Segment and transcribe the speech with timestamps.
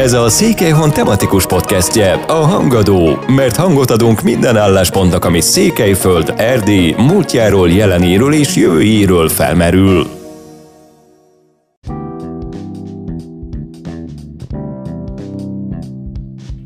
[0.00, 6.94] Ez a Székelyhon tematikus podcastje, a Hangadó, mert hangot adunk minden álláspontnak, ami Székelyföld, Erdély,
[6.98, 10.06] múltjáról, jelenéről és jövőjéről felmerül.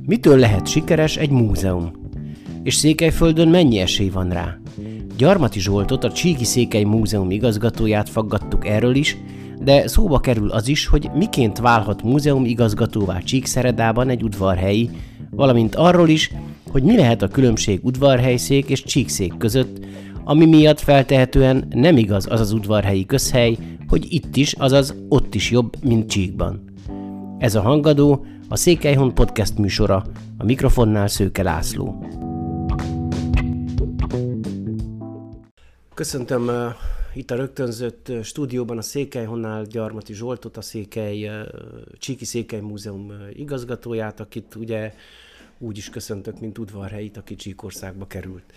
[0.07, 1.93] Mitől lehet sikeres egy múzeum?
[2.63, 4.59] És Székelyföldön mennyi esély van rá?
[5.17, 9.17] Gyarmati Zsoltot, a Csíki Székely Múzeum igazgatóját faggattuk erről is,
[9.65, 14.91] de szóba kerül az is, hogy miként válhat múzeum igazgatóvá Csíkszeredában egy udvarhelyi,
[15.31, 16.33] valamint arról is,
[16.71, 19.85] hogy mi lehet a különbség udvarhelyszék és csíkszék között,
[20.25, 23.57] ami miatt feltehetően nem igaz az az udvarhelyi közhely,
[23.89, 26.65] hogy itt is, azaz ott is jobb, mint Csíkban.
[27.39, 30.05] Ez a Hangadó, a Székelyhon podcast műsora,
[30.39, 32.05] a mikrofonnál Szőke László.
[35.95, 36.51] Köszöntöm
[37.15, 41.31] itt a rögtönzött stúdióban a Székelyhonnál Gyarmati Zsoltot, a Székely,
[41.99, 44.95] Csíki Székely Múzeum igazgatóját, akit ugye
[45.59, 48.53] úgy is köszöntök, mint udvarhelyit, aki Csíkországba került.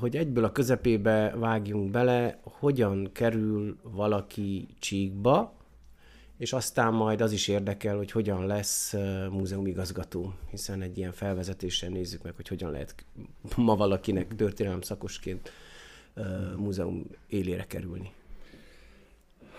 [0.00, 5.54] Hogy egyből a közepébe vágjunk bele, hogyan kerül valaki Csíkba,
[6.38, 8.94] és aztán majd az is érdekel, hogy hogyan lesz
[9.30, 12.94] múzeumigazgató, hiszen egy ilyen felvezetéssel nézzük meg, hogy hogyan lehet
[13.56, 15.50] ma valakinek történelem szakosként
[16.56, 18.12] múzeum élére kerülni.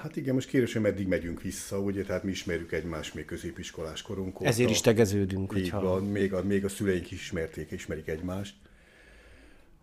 [0.04, 4.02] Hát igen, most kérdés, hogy meddig megyünk vissza, ugye, tehát mi ismerjük egymást még középiskolás
[4.02, 4.50] korunk óta.
[4.50, 5.82] Ezért is tegeződünk, Így hogyha...
[5.82, 8.56] van, még a, még a szüleink is ismerték, ismerik egymást.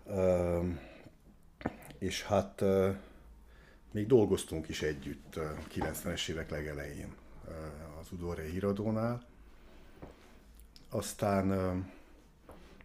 [0.05, 0.65] Uh,
[1.99, 2.95] és hát uh,
[3.93, 9.27] még dolgoztunk is együtt a 90-es évek legelején uh, az udvarhely híradónál.
[10.89, 11.85] Aztán uh,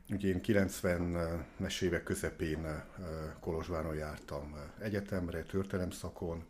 [0.09, 2.83] ugye én 90-es évek közepén
[3.39, 6.45] Kolozsváron jártam egyetemre, történelemszakon,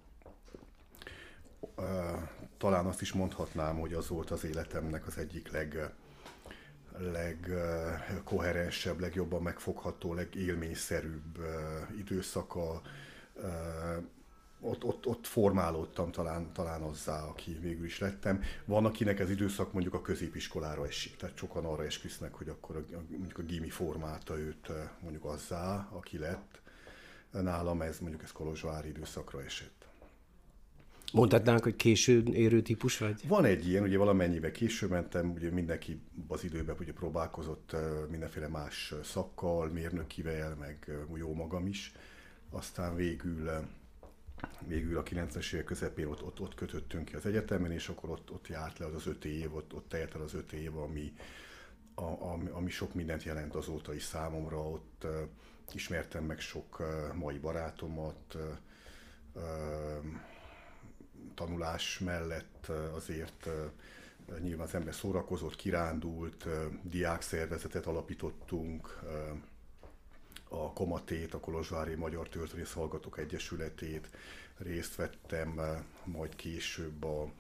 [2.57, 5.93] talán azt is mondhatnám, hogy az volt az életemnek az egyik leg
[6.97, 11.37] legkoherensebb, legjobban megfogható, legélményszerűbb
[11.97, 12.81] időszaka.
[14.67, 18.41] Ott, ott, ott formálódtam talán, talán azzá, aki végül is lettem.
[18.65, 22.97] Van, akinek ez időszak mondjuk a középiskolára esik, tehát sokan arra esküsznek, hogy akkor a,
[23.09, 24.71] mondjuk a gimi formálta őt
[25.01, 26.61] mondjuk azzá, aki lett.
[27.31, 29.87] Nálam ez mondjuk ez Kolozsvári időszakra esett.
[31.13, 33.27] Mondhatnánk, hogy késő érő típus vagy?
[33.27, 37.75] Van egy ilyen, ugye valamennyivel később mentem, ugye mindenki az időben ugye próbálkozott
[38.09, 41.91] mindenféle más szakkal, mérnökivel, meg jó magam is.
[42.49, 43.49] Aztán végül
[44.67, 48.31] végül a 90-es évek közepén ott, ott, ott kötöttünk ki az egyetemen, és akkor ott,
[48.31, 51.13] ott járt le az az öt év, ott, ott telt el az öt év, ami,
[51.95, 54.69] a, ami, ami sok mindent jelent azóta is számomra.
[54.69, 55.11] Ott uh,
[55.73, 58.41] ismertem meg sok uh, mai barátomat, uh,
[61.35, 63.49] tanulás mellett azért
[64.39, 66.47] nyilván az ember szórakozott, kirándult,
[66.81, 68.99] diákszervezetet alapítottunk,
[70.49, 74.09] a Komatét, a Kolozsvári Magyar Történész Hallgatók Egyesületét
[74.57, 75.61] részt vettem,
[76.03, 77.31] majd később a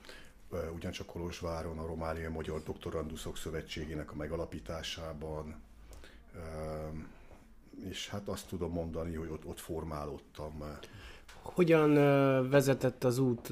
[0.73, 5.61] ugyancsak Kolozsváron a Romániai Magyar Doktoranduszok Szövetségének a megalapításában,
[7.89, 10.63] és hát azt tudom mondani, hogy ott, ott formálódtam
[11.45, 11.93] hogyan
[12.49, 13.49] vezetett az út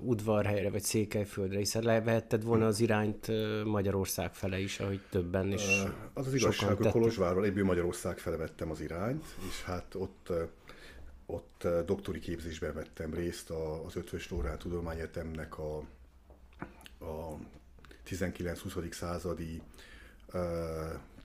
[0.00, 3.30] udvarhelyre, vagy Székelyföldre, hiszen levehetted volna az irányt
[3.64, 5.82] Magyarország fele is, ahogy többen is
[6.12, 10.32] Az az igazság, hogy Kolozsvárról egyből Magyarország fele vettem az irányt, és hát ott
[11.30, 13.50] ott doktori képzésben vettem részt
[13.86, 15.76] az Ötvös Lórán Tudományegyetemnek a,
[16.98, 17.36] a
[18.08, 18.92] 19-20.
[18.92, 19.62] századi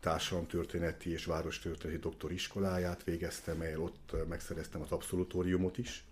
[0.06, 6.04] társadalomtörténeti és várostörténeti doktoriskoláját végeztem el, ott megszereztem az abszolutóriumot is,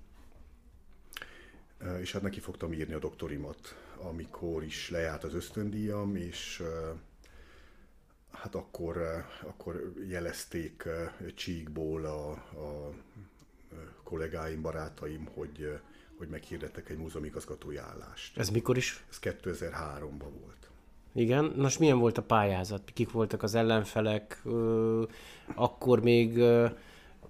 [2.00, 6.64] és hát neki fogtam írni a doktorimat, amikor is lejárt az ösztöndíjam, és
[8.32, 10.84] hát akkor, akkor jelezték
[11.36, 12.94] Csíkból a, a
[14.04, 15.80] kollégáim, barátaim, hogy,
[16.18, 18.38] hogy meghirdettek egy múzeumigazgatói állást.
[18.38, 19.04] Ez mikor is?
[19.10, 20.72] Ez 2003-ban volt.
[21.16, 22.82] Igen, most milyen volt a pályázat?
[22.94, 24.44] Kik voltak az ellenfelek?
[25.56, 26.38] Akkor még,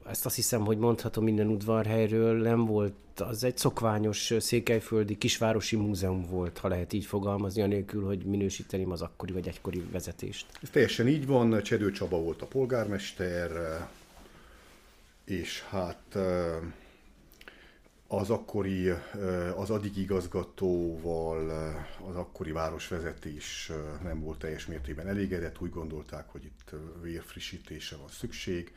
[0.10, 6.26] ezt azt hiszem, hogy mondhatom minden udvarhelyről, nem volt, az egy szokványos székelyföldi kisvárosi múzeum
[6.30, 10.46] volt, ha lehet így fogalmazni, anélkül, hogy minősíteném az akkori vagy egykori vezetést.
[10.62, 13.52] Ez teljesen így van, Csedő Csaba volt a polgármester,
[15.26, 16.18] és hát
[18.18, 18.90] az akkori,
[19.56, 21.50] az addig igazgatóval
[22.08, 23.72] az akkori városvezetés
[24.04, 26.72] nem volt teljes mértékben elégedett, úgy gondolták, hogy itt
[27.02, 28.74] vérfrissítése van szükség,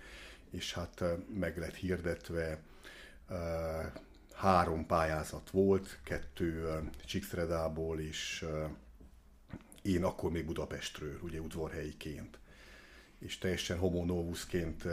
[0.50, 1.04] és hát
[1.38, 2.60] meg lett hirdetve,
[4.32, 8.44] három pályázat volt, kettő Csíkszredából és,
[9.82, 12.38] én akkor még Budapestről, ugye udvarhelyiként.
[13.18, 14.84] És teljesen homo novusként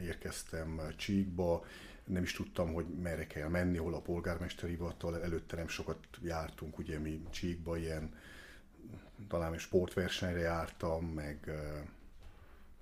[0.00, 1.64] érkeztem Csíkba,
[2.12, 6.78] nem is tudtam, hogy merre kell menni, hol a polgármesteri hivatal, előtte nem sokat jártunk,
[6.78, 8.14] ugye mi Csíkba ilyen,
[9.28, 11.50] talán sportversenyre jártam, meg,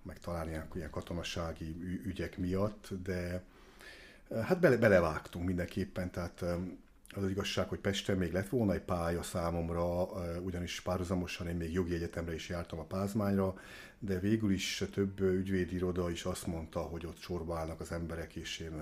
[0.03, 3.43] meg talán ilyen, ilyen katonasági ügyek miatt, de
[4.43, 6.45] hát bele, belevágtunk mindenképpen, tehát
[7.15, 10.07] az az igazság, hogy Pesten még lett volna egy pálya számomra,
[10.41, 13.55] ugyanis párhuzamosan én még jogi egyetemre is jártam a Pázmányra,
[13.99, 18.59] de végül is több ügyvédiroda is azt mondta, hogy ott sorba állnak az emberek, és
[18.59, 18.73] én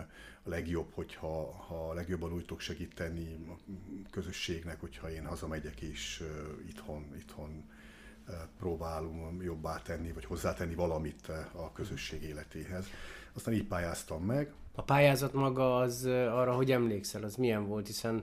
[0.44, 3.56] a legjobb, hogyha ha legjobban úgy tudok segíteni a
[4.10, 6.22] közösségnek, hogyha én hazamegyek és
[6.68, 7.64] itthon, itthon
[8.58, 12.86] próbálom jobbá tenni, vagy hozzátenni valamit a közösség életéhez.
[13.32, 14.52] Aztán így pályáztam meg.
[14.74, 18.22] A pályázat maga az arra, hogy emlékszel, az milyen volt, hiszen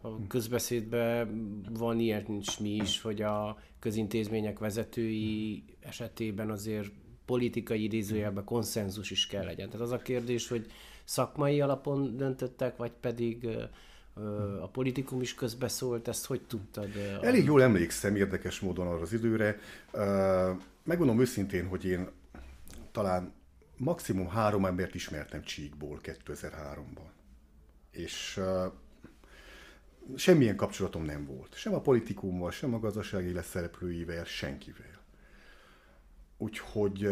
[0.00, 6.90] a közbeszédben van nincs mi is, hogy a közintézmények vezetői esetében azért
[7.24, 9.70] politikai idézőjelben konszenzus is kell legyen.
[9.70, 10.66] Tehát az a kérdés, hogy
[11.04, 13.48] szakmai alapon döntöttek, vagy pedig
[14.60, 16.88] a politikum is közbeszólt, ezt hogy tudtad?
[17.20, 19.58] Elég jól emlékszem érdekes módon arra az időre.
[20.84, 22.08] Megmondom őszintén, hogy én
[22.92, 23.32] talán
[23.76, 27.08] maximum három embert ismertem Csíkból 2003-ban.
[27.90, 28.40] És
[30.16, 31.54] semmilyen kapcsolatom nem volt.
[31.54, 35.00] Sem a politikummal, sem a gazdasági élet szereplőivel, senkivel.
[36.36, 37.08] Úgyhogy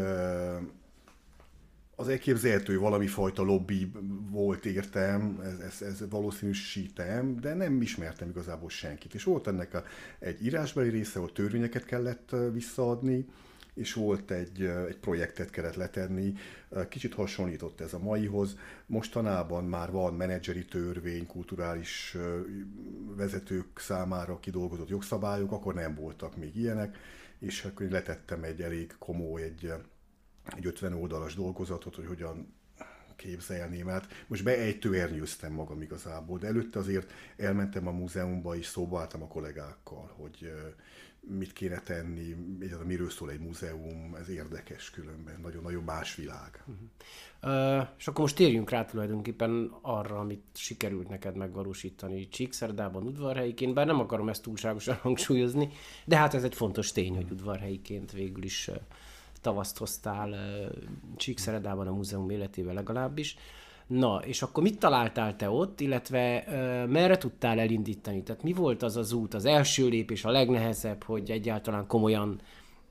[2.01, 3.93] az elképzelhető valami fajta lobby
[4.31, 9.15] volt értem, ez, ez, ez valószínűsítem, de nem ismertem igazából senkit.
[9.15, 9.85] És volt ennek a,
[10.19, 13.27] egy írásbeli része, ahol törvényeket kellett visszaadni,
[13.75, 16.33] és volt egy, egy projektet kellett letenni,
[16.89, 18.57] kicsit hasonlított ez a maihoz.
[18.87, 22.17] Mostanában már van menedzseri törvény, kulturális
[23.17, 26.97] vezetők számára kidolgozott jogszabályok, akkor nem voltak még ilyenek,
[27.39, 29.73] és akkor letettem egy elég komoly, egy,
[30.57, 32.55] egy 50 oldalas dolgozatot, hogy hogyan
[33.17, 34.25] képzelném át.
[34.27, 40.53] Most beejtőernyőztem magam igazából, de előtte azért elmentem a múzeumba és szóba a kollégákkal, hogy
[41.21, 46.65] mit kéne tenni, egyáltalán miről szól egy múzeum, ez érdekes különben, nagyon-nagyon más világ.
[46.67, 47.79] Uh-huh.
[47.79, 53.87] Uh, és akkor most térjünk rá tulajdonképpen arra, amit sikerült neked megvalósítani Csíkszerdában udvarhelyiként, bár
[53.87, 55.69] nem akarom ezt túlságosan hangsúlyozni,
[56.05, 58.71] de hát ez egy fontos tény, hogy udvarhelyiként végül is
[59.41, 60.35] tavaszt hoztál
[61.17, 63.37] Csíkszerdában a múzeum életével legalábbis.
[63.87, 68.23] Na, és akkor mit találtál te ott, illetve uh, merre tudtál elindítani?
[68.23, 72.41] Tehát mi volt az az út, az első lépés, a legnehezebb, hogy egyáltalán komolyan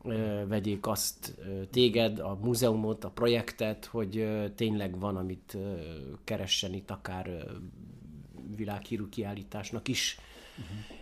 [0.02, 1.36] uh, vegyék azt
[1.72, 5.80] téged, a múzeumot, a projektet, hogy tényleg van, amit uh,
[6.24, 7.46] keressen itt akár
[8.56, 10.18] világhírű kiállításnak is.
[10.58, 10.99] Uh-huh.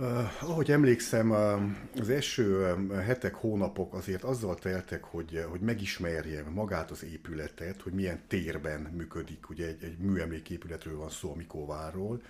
[0.00, 6.52] Uh, ahogy emlékszem, uh, az első uh, hetek, hónapok azért azzal teltek, hogy, hogy megismerjem
[6.52, 9.50] magát az épületet, hogy milyen térben működik.
[9.50, 12.22] Ugye egy, egy műemléképületről van szó a Mikóvárról,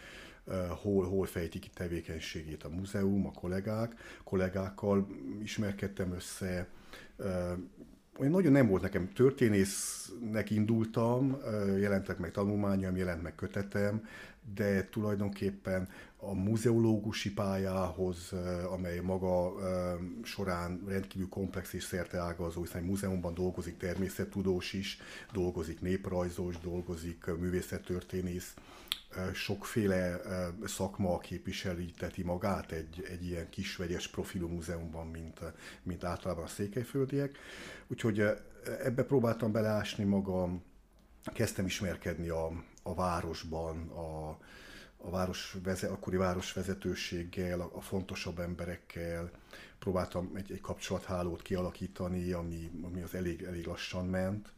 [0.83, 3.95] hol, hol fejtik ki tevékenységét a múzeum, a kollégák.
[4.25, 5.07] Kollégákkal
[5.43, 6.69] ismerkedtem össze,
[8.21, 11.39] olyan nagyon nem volt nekem történésznek indultam,
[11.79, 14.03] jelentek meg tanulmányom, jelent meg kötetem,
[14.55, 18.33] de tulajdonképpen a muzeológusi pályához,
[18.71, 19.53] amely maga
[20.23, 24.99] során rendkívül komplex és szerteágazó, hiszen múzeumban dolgozik természettudós is,
[25.33, 28.55] dolgozik néprajzos, dolgozik művészettörténész,
[29.33, 30.21] sokféle
[30.65, 35.41] szakma képviselíteti magát egy, egy ilyen kis vegyes profilú múzeumban, mint,
[35.83, 37.39] mint általában a székelyföldiek.
[37.87, 38.23] Úgyhogy
[38.85, 40.63] ebbe próbáltam beleásni magam,
[41.35, 44.29] kezdtem ismerkedni a, a városban, a,
[44.97, 49.31] a város, akkori városvezetőséggel, a, a fontosabb emberekkel,
[49.79, 54.53] próbáltam egy, egy kapcsolathálót kialakítani, ami, ami az elég, elég lassan ment,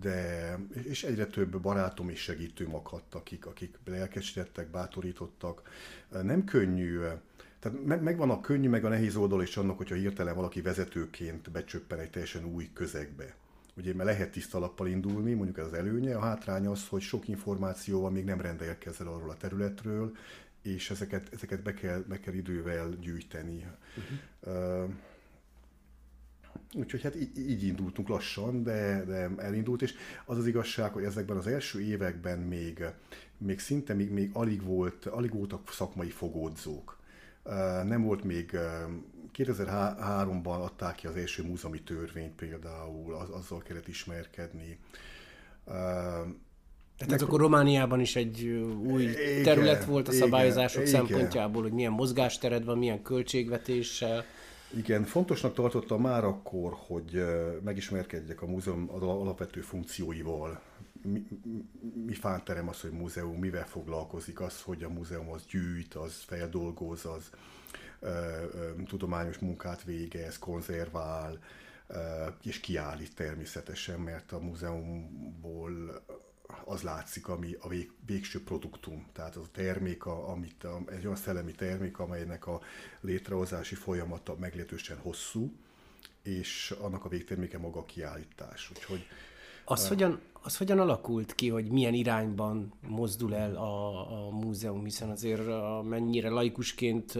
[0.00, 5.62] de, és egyre több barátom és segítőm akadt, akik, akik lelkesítettek, bátorítottak.
[6.08, 6.98] Nem könnyű,
[7.58, 11.50] tehát meg, megvan a könnyű, meg a nehéz oldal is annak, hogyha hirtelen valaki vezetőként
[11.50, 13.34] becsöppen egy teljesen új közegbe.
[13.80, 17.28] Ugye, mert lehet tiszta lappal indulni, mondjuk ez az előnye, a hátrány az, hogy sok
[17.28, 20.16] információval még nem rendelkezel arról a területről,
[20.62, 23.66] és ezeket, ezeket be, kell, be kell idővel gyűjteni.
[23.96, 24.84] Uh-huh.
[24.84, 24.90] Uh,
[26.74, 29.94] Úgyhogy hát így, így indultunk lassan, de, de elindult, és
[30.24, 32.84] az az igazság, hogy ezekben az első években még,
[33.38, 36.99] még szinte még, még alig, volt, alig voltak szakmai fogódzók.
[37.84, 38.58] Nem volt még,
[39.36, 44.78] 2003-ban adták ki az első múzeumi törvényt például, az, azzal kellett ismerkedni.
[46.96, 48.44] Tehát ez akkor Romániában is egy
[48.86, 54.24] új igen, terület volt a szabályozások igen, szempontjából, hogy milyen mozgástered van, milyen költségvetéssel.
[54.76, 57.24] Igen, fontosnak tartottam már akkor, hogy
[57.64, 60.60] megismerkedjek a múzeum alapvető funkcióival.
[61.02, 61.26] Mi,
[62.04, 67.04] mi fánterem az, hogy múzeum, mivel foglalkozik, az, hogy a múzeum az gyűjt, az feldolgoz,
[67.04, 67.30] az
[68.00, 71.38] ö, ö, tudományos munkát végez, konzervál,
[71.86, 76.02] ö, és kiállít természetesen, mert a múzeumból
[76.64, 79.06] az látszik, ami a vég, végső produktum.
[79.12, 82.60] Tehát az a termék, amit, egy olyan szellemi termék, amelynek a
[83.00, 85.52] létrehozási folyamata meglehetősen hosszú,
[86.22, 88.70] és annak a végterméke maga a kiállítás.
[88.70, 89.06] Úgyhogy,
[89.70, 95.10] az, hogyan, az hogyan alakult ki, hogy milyen irányban mozdul el a, a múzeum, hiszen
[95.10, 97.18] azért a, mennyire laikusként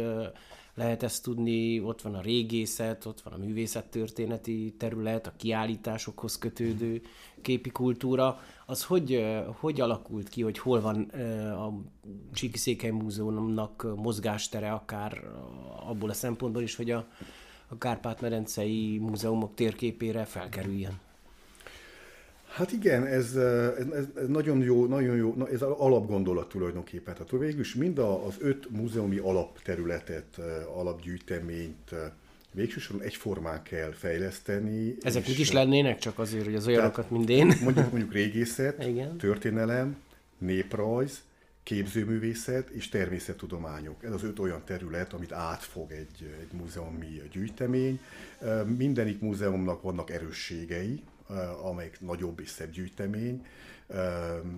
[0.75, 7.03] lehet ezt tudni, ott van a régészet, ott van a művészettörténeti terület, a kiállításokhoz kötődő
[7.43, 8.41] képi kultúra.
[8.67, 9.27] Az hogy,
[9.59, 11.01] hogy alakult ki, hogy hol van
[11.51, 11.73] a
[12.33, 15.23] Csíki Székely Múzeumnak mozgástere akár
[15.87, 17.07] abból a szempontból is, hogy a,
[17.69, 21.01] a Kárpát-medencei múzeumok térképére felkerüljen?
[22.51, 27.15] Hát igen, ez, ez, ez nagyon jó, nagyon jó, ez alapgondolat tulajdonképpen.
[27.15, 30.41] Tehát végül is mind az öt múzeumi alapterületet,
[30.75, 31.95] alapgyűjteményt
[32.53, 34.97] végsősorban egyformán kell fejleszteni.
[35.01, 37.47] Ezek úgy is lennének, csak azért, hogy az olyanokat, mint én.
[37.47, 39.17] Mondjuk, mondjuk régészet, igen.
[39.17, 39.97] történelem,
[40.39, 41.23] néprajz,
[41.63, 44.05] képzőművészet és természettudományok.
[44.05, 48.01] Ez az öt olyan terület, amit átfog egy, egy múzeumi gyűjtemény.
[48.77, 51.03] Mindenik múzeumnak vannak erősségei,
[51.63, 53.47] amelyik nagyobb és szebb gyűjtemény.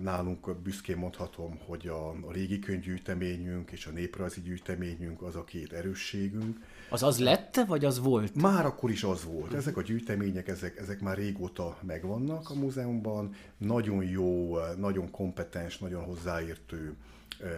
[0.01, 5.73] Nálunk büszkén mondhatom, hogy a, a régi könyvgyűjteményünk és a néprajzi gyűjteményünk az a két
[5.73, 6.59] erősségünk.
[6.89, 8.35] Az az lett, vagy az volt?
[8.35, 9.53] Már akkor is az volt.
[9.53, 13.35] Ezek a gyűjtemények, ezek, ezek már régóta megvannak a múzeumban.
[13.57, 16.95] Nagyon jó, nagyon kompetens, nagyon hozzáértő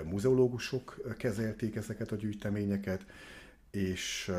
[0.04, 3.06] muzeológusok kezelték ezeket a gyűjteményeket
[3.76, 4.32] és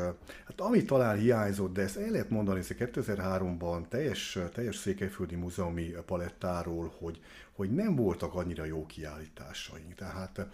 [0.45, 5.93] hát ami talán hiányzott, de ezt el lehet mondani, hogy 2003-ban teljes, teljes székelyföldi múzeumi
[6.05, 7.19] palettáról, hogy,
[7.51, 9.93] hogy nem voltak annyira jó kiállításaink.
[9.93, 10.47] Tehát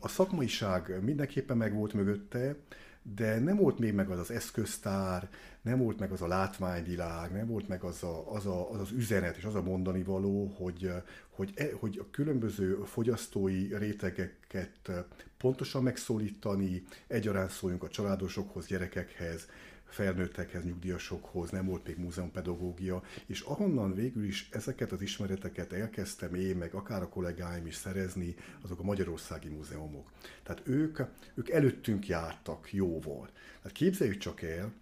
[0.00, 2.56] a szakmaiság mindenképpen meg volt mögötte,
[3.02, 5.28] de nem volt még meg az az eszköztár,
[5.62, 8.90] nem volt meg az a látványvilág, nem volt meg az a, az, a, az, az
[8.90, 10.90] üzenet és az a mondani való, hogy,
[11.30, 14.90] hogy, e, hogy a különböző fogyasztói rétegeket
[15.36, 19.46] pontosan megszólítani, egyaránt szóljunk a családosokhoz, gyerekekhez,
[19.92, 26.56] felnőttekhez, nyugdíjasokhoz, nem volt még múzeumpedagógia, és ahonnan végül is ezeket az ismereteket elkezdtem én,
[26.56, 30.10] meg akár a kollégáim is szerezni, azok a magyarországi múzeumok.
[30.42, 30.98] Tehát ők,
[31.34, 33.30] ők előttünk jártak jóval.
[33.62, 34.72] Tehát képzeljük csak el,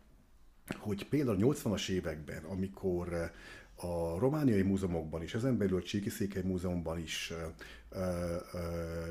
[0.79, 3.33] hogy például a 80-as években, amikor
[3.75, 7.33] a romániai múzeumokban is, ezen belül a Csíki Múzeumban is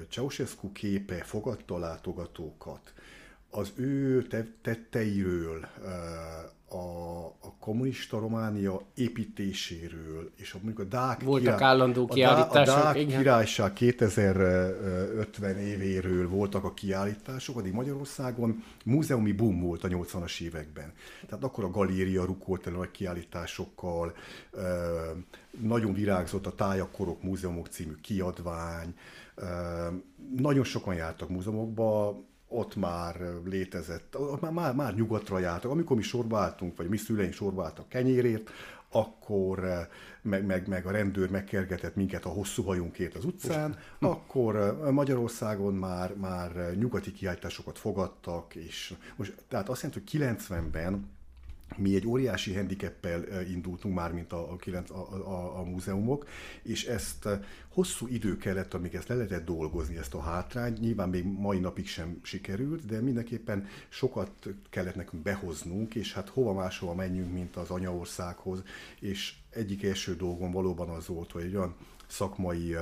[0.10, 2.94] Ceausescu képe fogadta látogatókat,
[3.51, 4.27] az ő
[4.62, 5.68] tetteiről,
[6.72, 12.82] a, a kommunista Románia építéséről, és a, mondjuk a Dák, Voltak király, állandó kiállítások, a
[12.82, 13.18] Dák igen.
[13.18, 20.94] királyság 2050 évéről voltak a kiállítások, addig Magyarországon múzeumi boom volt a 80-as években.
[21.27, 24.15] Tehát akkor a galéria rukolt el nagy kiállításokkal,
[25.60, 28.96] nagyon virágzott a Tájakorok Múzeumok című kiadvány,
[30.36, 33.15] nagyon sokan jártak múzeumokba, ott már
[33.46, 35.72] létezett, már, már, már nyugatra jártak.
[35.72, 38.50] Amikor mi sorba álltunk, vagy mi szüleink sorba álltak kenyérért,
[38.91, 39.88] akkor eh,
[40.22, 45.74] meg, meg, meg a rendőr megkergetett minket a hosszú hajunkért az utcán, akkor eh, Magyarországon
[45.74, 51.10] már, már nyugati kiállításokat fogadtak, és most, tehát azt jelenti, hogy 90-ben
[51.78, 54.58] mi egy óriási handicappel indultunk már, mint a,
[54.88, 56.28] a, a, a múzeumok,
[56.64, 57.28] és ezt
[57.68, 60.80] hosszú idő kellett, amíg ezt le lehetett dolgozni, ezt a hátrányt.
[60.80, 64.32] Nyilván még mai napig sem sikerült, de mindenképpen sokat
[64.70, 68.64] kellett nekünk behoznunk, és hát hova máshova menjünk, mint az anyaországhoz,
[69.00, 71.76] és egyik első dolgom valóban az volt, hogy egy olyan
[72.08, 72.76] szakmai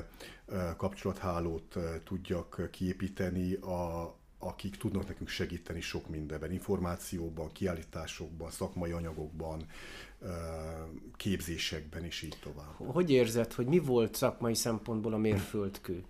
[0.78, 9.66] kapcsolathálót tudjak kiépíteni a, akik tudnak nekünk segíteni sok mindenben, információban, kiállításokban, szakmai anyagokban,
[11.16, 12.94] képzésekben, és így tovább.
[12.94, 16.04] Hogy érzed, hogy mi volt szakmai szempontból a mérföldkő?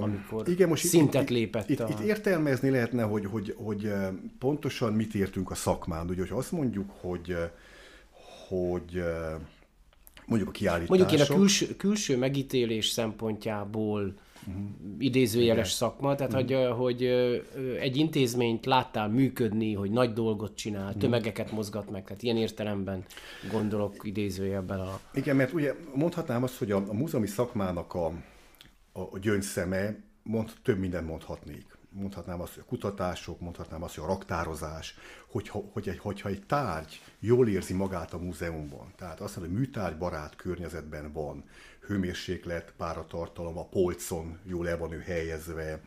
[0.00, 1.88] amikor igen, most szintet itt, lépett itt, a...
[1.88, 3.92] itt értelmezni lehetne, hogy, hogy, hogy
[4.38, 6.08] pontosan mit értünk a szakmán.
[6.08, 7.36] Ugye, hogyha azt mondjuk, hogy,
[8.48, 9.02] hogy
[10.26, 10.98] mondjuk a kiállítások...
[10.98, 14.14] Mondjuk én a külső, külső megítélés szempontjából
[14.48, 14.64] uh-huh.
[14.98, 15.90] idézőjeles Igen.
[15.90, 16.76] szakma, tehát uh-huh.
[16.76, 17.02] hogy, hogy
[17.80, 21.00] egy intézményt láttál működni, hogy nagy dolgot csinál, uh-huh.
[21.00, 23.04] tömegeket mozgat meg, tehát ilyen értelemben
[23.52, 25.00] gondolok idézőjelben a...
[25.14, 28.06] Igen, mert ugye mondhatnám azt, hogy a, a múzeumi szakmának a,
[28.92, 34.04] a, a gyöngyszeme, mond, több mindent mondhatnék mondhatnám azt, hogy a kutatások, mondhatnám azt, hogy
[34.04, 34.94] a raktározás,
[35.26, 39.64] hogyha, hogy egy, hogyha egy tárgy jól érzi magát a múzeumban, tehát azt mondja, hogy
[39.64, 41.44] műtárgybarát környezetben van,
[41.86, 45.80] hőmérséklet, páratartalom, a polcon jól el van ő helyezve,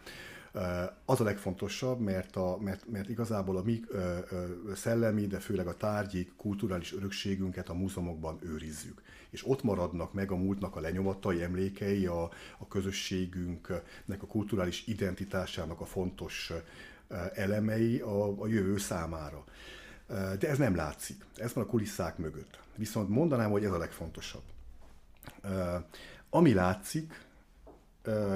[1.06, 3.82] az a legfontosabb, mert, a, mert, mert igazából a mi
[4.76, 9.02] szellemi, de főleg a tárgyi, kulturális örökségünket a múzeumokban őrizzük.
[9.30, 12.24] És ott maradnak meg a múltnak a lenyomatai, emlékei, a,
[12.58, 16.52] a közösségünknek a kulturális identitásának a fontos
[17.34, 19.44] elemei a, a jövő számára.
[20.40, 21.26] De ez nem látszik.
[21.36, 22.60] Ez van a kulisszák mögött.
[22.76, 24.44] Viszont mondanám, hogy ez a legfontosabb.
[26.30, 27.26] Ami látszik,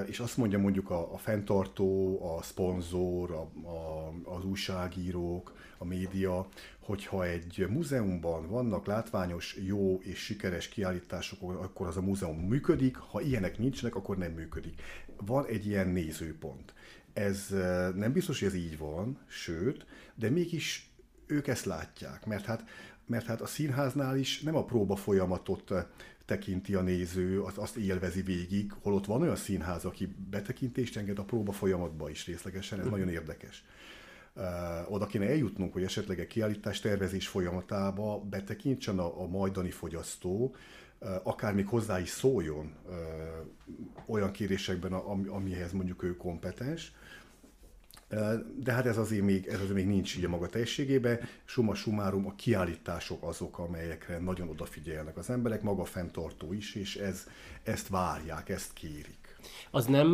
[0.06, 6.48] és azt mondja mondjuk a, a fenntartó, a szponzor, a, a, az újságírók, a média,
[6.80, 13.22] hogyha egy múzeumban vannak látványos, jó és sikeres kiállítások, akkor az a múzeum működik, ha
[13.22, 14.82] ilyenek nincsenek, akkor nem működik.
[15.26, 16.74] Van egy ilyen nézőpont.
[17.14, 17.48] Ez
[17.96, 20.90] nem biztos, hogy ez így van, sőt, de mégis
[21.26, 22.64] ők ezt látják, mert hát,
[23.06, 25.74] mert hát a színháznál is nem a próba folyamatot
[26.26, 31.24] tekinti a néző, az, azt élvezi végig, holott van olyan színház, aki betekintést enged a
[31.24, 32.90] próba folyamatba is részlegesen, ez mm.
[32.90, 33.64] nagyon érdekes.
[34.34, 40.56] Uh, oda kéne eljutnunk, hogy esetleg egy kiállítás tervezés folyamatába betekintsen a, a majdani fogyasztó,
[41.00, 42.94] uh, akár még hozzá is szóljon uh,
[44.06, 46.94] olyan kérésekben, ami, amihez mondjuk ő kompetens,
[48.56, 51.20] de hát ez azért még, ez azért még nincs így a maga teljességében.
[51.46, 56.96] Suma sumárum, a kiállítások azok, amelyekre nagyon odafigyelnek az emberek, maga a fenntartó is, és
[56.96, 57.28] ez,
[57.64, 59.38] ezt várják, ezt kérik.
[59.72, 60.14] Az nem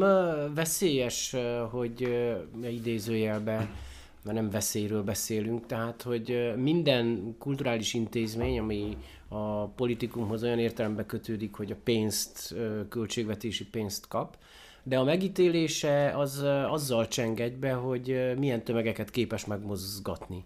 [0.54, 1.36] veszélyes,
[1.72, 2.02] hogy
[2.62, 3.70] idézőjelben
[4.24, 11.54] mert nem veszélyről beszélünk, tehát hogy minden kulturális intézmény, ami a politikumhoz olyan értelemben kötődik,
[11.54, 12.56] hogy a pénzt,
[12.90, 14.38] költségvetési pénzt kap,
[14.84, 20.44] de a megítélése az azzal cseng egybe, hogy milyen tömegeket képes megmozgatni.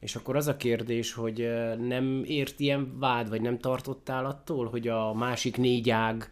[0.00, 1.48] És akkor az a kérdés, hogy
[1.86, 6.28] nem ért ilyen vád, vagy nem tartottál attól, hogy a másik négy ág,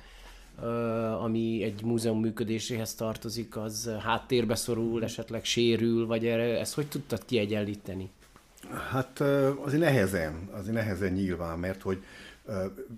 [1.20, 7.24] ami egy múzeum működéséhez tartozik, az háttérbe szorul, esetleg sérül, vagy erre, ezt hogy tudtad
[7.24, 8.10] kiegyenlíteni?
[8.90, 9.20] Hát
[9.64, 12.02] azért nehezen, azért nehezen nyilván, mert hogy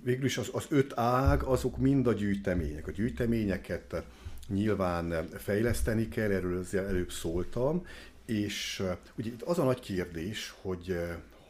[0.05, 2.87] végül is az, az öt ág, azok mind a gyűjtemények.
[2.87, 4.03] A gyűjteményeket
[4.49, 7.87] nyilván fejleszteni kell, erről az előbb szóltam,
[8.25, 8.83] és
[9.19, 10.99] ugye itt az a nagy kérdés, hogy,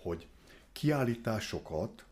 [0.03, 0.27] hogy
[0.73, 2.05] kiállításokat,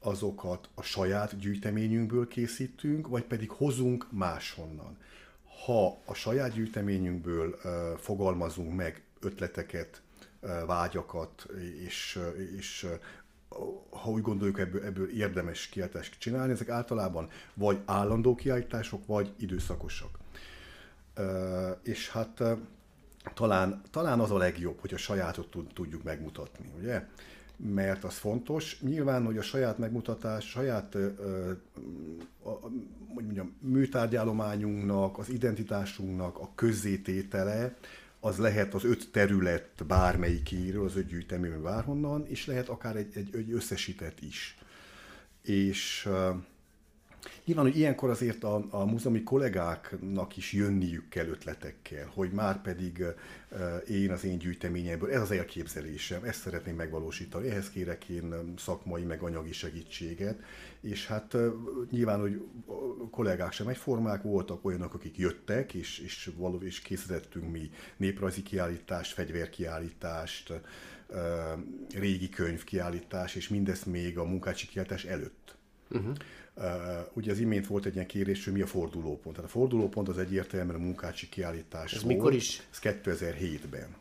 [0.00, 4.96] azokat a saját gyűjteményünkből készítünk, vagy pedig hozunk máshonnan.
[5.64, 7.58] Ha a saját gyűjteményünkből
[7.98, 10.02] fogalmazunk meg ötleteket,
[10.66, 11.46] vágyakat,
[11.84, 12.20] és,
[12.56, 12.86] és
[13.90, 20.18] ha úgy gondoljuk, ebből, ebből érdemes kiállítást csinálni, ezek általában vagy állandó kiállítások, vagy időszakosak.
[21.82, 22.42] És hát
[23.34, 27.06] talán, talán az a legjobb, hogy a sajátot tudjuk megmutatni, ugye?
[27.56, 28.80] Mert az fontos.
[28.80, 30.96] Nyilván, hogy a saját megmutatás, saját
[33.14, 37.76] hogy mondjam, műtárgyállományunknak, az identitásunknak a közzététele,
[38.24, 43.36] az lehet az öt terület bármelyikéről, az öt gyűjteményből bárhonnan, és lehet akár egy, egy,
[43.36, 44.58] egy összesített is.
[45.42, 46.08] És
[47.44, 53.04] Nyilván, hogy ilyenkor azért a, a múzeumi kollégáknak is jönniük kell ötletekkel, hogy már pedig
[53.88, 59.22] én az én gyűjteményemből, ez az elképzelésem, ezt szeretném megvalósítani, ehhez kérek én szakmai meg
[59.22, 60.38] anyagi segítséget,
[60.80, 61.36] és hát
[61.90, 62.42] nyilván, hogy
[63.10, 69.12] kollégák sem egyformák voltak, olyanok, akik jöttek, és, és való, és készítettünk mi néprajzi kiállítást,
[69.12, 70.52] fegyverkiállítást,
[71.94, 75.56] régi könyvkiállítás, és mindezt még a munkácsi kiállítás előtt.
[75.90, 76.14] Uh-huh.
[76.56, 76.64] Uh,
[77.12, 79.36] ugye az imént volt egy ilyen kérés, hogy mi a fordulópont.
[79.36, 82.16] Tehát a fordulópont az egyértelműen a munkácsi kiállítás Ez volt.
[82.16, 82.62] mikor is?
[82.70, 83.96] Ez 2007-ben.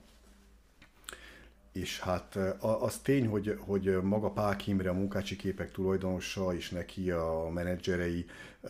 [1.73, 7.11] És hát az tény, hogy, hogy maga Pák Imre, a munkácsi képek tulajdonosa, és neki
[7.11, 8.25] a menedzserei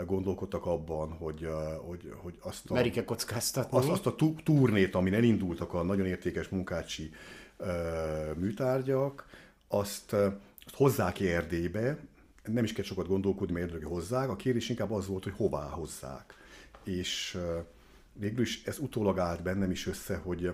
[0.05, 1.49] gondolkodtak abban, hogy,
[1.85, 3.77] hogy, hogy azt a, Merike kockáztatni.
[3.77, 7.11] Azt, azt a turnét, amin elindultak a nagyon értékes munkácsi
[8.35, 9.27] műtárgyak,
[9.67, 11.97] azt, azt hozzák Erdélybe,
[12.45, 16.33] nem is kell sokat gondolkodni, mert hozzák, a kérés inkább az volt, hogy hová hozzák.
[16.83, 17.37] És
[18.13, 20.51] végül is ez utólag állt bennem is össze, hogy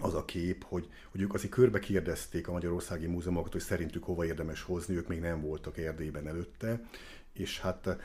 [0.00, 4.24] az a kép, hogy, hogy ők azért körbe kérdezték a Magyarországi Múzeumokat, hogy szerintük hova
[4.24, 6.80] érdemes hozni, ők még nem voltak Erdélyben előtte,
[7.32, 7.96] és hát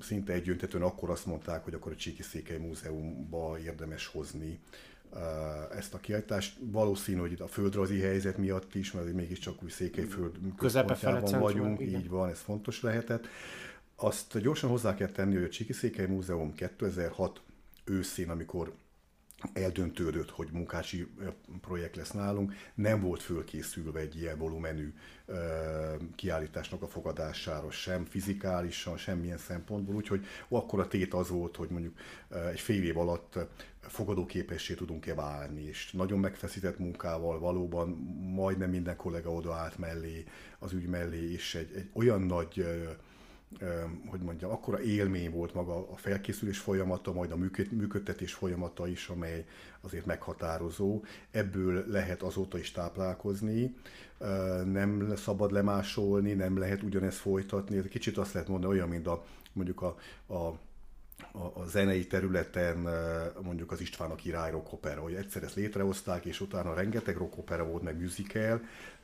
[0.00, 4.60] szinte egyöntetően akkor azt mondták, hogy akkor a Csíki Székely Múzeumba érdemes hozni
[5.76, 6.58] ezt a kiállítást.
[6.60, 12.00] Valószínű, hogy itt a földrajzi helyzet miatt is, mert mégiscsak új Székelyföld központjában vagyunk, igen.
[12.00, 13.26] így van, ez fontos lehetett.
[13.96, 17.40] Azt gyorsan hozzá kell tenni, hogy a Csíki Székely Múzeum 2006
[17.84, 18.72] őszén, amikor
[19.52, 21.06] eldöntődött, hogy munkási
[21.60, 24.94] projekt lesz nálunk, nem volt fölkészülve egy ilyen volumenű
[26.14, 31.98] kiállításnak a fogadására, sem fizikálisan, semmilyen szempontból, úgyhogy akkor a tét az volt, hogy mondjuk
[32.50, 33.38] egy fél év alatt
[33.80, 37.88] fogadóképessé tudunk-e válni, és nagyon megfeszített munkával valóban
[38.34, 40.24] majdnem minden kollega oda állt mellé,
[40.58, 42.66] az ügy mellé, és egy, egy olyan nagy
[44.06, 47.36] hogy mondjam, akkora élmény volt maga a felkészülés folyamata, majd a
[47.70, 49.46] működtetés folyamata is, amely
[49.80, 51.02] azért meghatározó.
[51.30, 53.74] Ebből lehet azóta is táplálkozni,
[54.64, 57.88] nem szabad lemásolni, nem lehet ugyanezt folytatni.
[57.88, 59.96] Kicsit azt lehet mondani, olyan, mint a, mondjuk a,
[60.34, 60.58] a
[61.32, 62.88] a, a zenei területen
[63.42, 67.82] mondjuk az István a király rockopera, hogy egyszer ezt létrehozták, és utána rengeteg rockopera volt,
[67.82, 68.60] meg musical,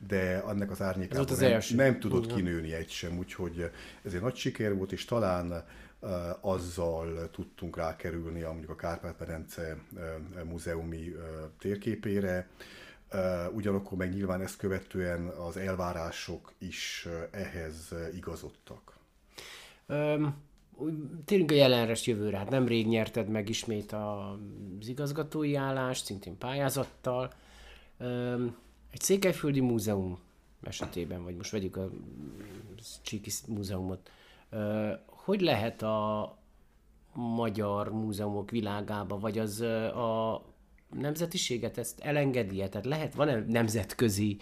[0.07, 3.71] de annak az árnyékában az nem, nem tudott kinőni egy sem, úgyhogy
[4.03, 5.65] ez egy nagy siker volt, és talán
[6.41, 9.77] azzal tudtunk rákerülni a, mondjuk a Kárpát-Perence
[10.43, 11.15] múzeumi
[11.59, 12.47] térképére,
[13.51, 18.93] ugyanakkor meg nyilván ezt követően az elvárások is ehhez igazodtak.
[19.87, 20.51] Um
[21.25, 22.37] térjünk a jelenre jövőre.
[22.37, 27.33] Hát nemrég nyerted meg ismét az igazgatói állást, szintén pályázattal.
[28.91, 30.19] Egy székelyföldi múzeum
[30.63, 31.89] esetében, vagy most vegyük a
[33.01, 34.11] Csíki múzeumot,
[35.05, 36.37] hogy lehet a
[37.13, 40.41] magyar múzeumok világába, vagy az a
[40.99, 42.69] nemzetiséget ezt elengedi -e?
[42.69, 44.37] Tehát lehet, van-e nemzetközi